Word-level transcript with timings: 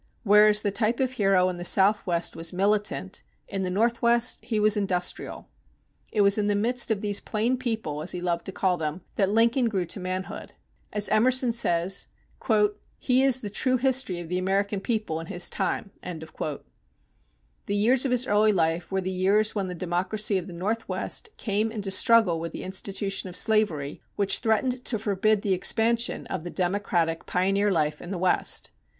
Whereas 0.23 0.63
the 0.63 0.71
type 0.71 0.99
of 0.99 1.11
hero 1.11 1.47
in 1.47 1.57
the 1.57 1.63
Southwest 1.63 2.35
was 2.35 2.51
militant, 2.51 3.21
in 3.47 3.61
the 3.61 3.69
Northwest 3.69 4.43
he 4.43 4.59
was 4.59 4.75
industrial. 4.75 5.47
It 6.11 6.21
was 6.21 6.39
in 6.39 6.47
the 6.47 6.55
midst 6.55 6.89
of 6.89 7.01
these 7.01 7.19
"plain 7.19 7.55
people," 7.55 8.01
as 8.01 8.11
he 8.11 8.19
loved 8.19 8.47
to 8.47 8.51
call 8.51 8.77
them, 8.77 9.01
that 9.15 9.29
Lincoln 9.29 9.69
grew 9.69 9.85
to 9.85 9.99
manhood. 9.99 10.53
As 10.91 11.07
Emerson 11.09 11.51
says: 11.51 12.07
"He 12.97 13.21
is 13.23 13.41
the 13.41 13.51
true 13.51 13.77
history 13.77 14.19
of 14.19 14.27
the 14.27 14.39
American 14.39 14.79
people 14.81 15.19
in 15.19 15.27
his 15.27 15.51
time." 15.51 15.91
The 16.01 16.47
years 17.75 18.03
of 18.03 18.09
his 18.09 18.25
early 18.25 18.51
life 18.53 18.91
were 18.91 19.01
the 19.01 19.11
years 19.11 19.53
when 19.53 19.67
the 19.67 19.75
democracy 19.75 20.39
of 20.39 20.47
the 20.47 20.51
Northwest 20.53 21.29
came 21.37 21.71
into 21.71 21.91
struggle 21.91 22.39
with 22.39 22.53
the 22.53 22.63
institution 22.63 23.29
of 23.29 23.35
slavery 23.35 24.01
which 24.15 24.39
threatened 24.39 24.83
to 24.85 24.97
forbid 24.97 25.43
the 25.43 25.53
expansion 25.53 26.25
of 26.25 26.43
the 26.43 26.49
democratic 26.49 27.27
pioneer 27.27 27.69
life 27.69 28.01
in 28.01 28.09
the 28.09 28.17
West. 28.17 28.71